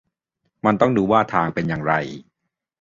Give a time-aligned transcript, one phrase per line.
[0.65, 1.93] มันต้องดูว่าทางเป็นอย่างไร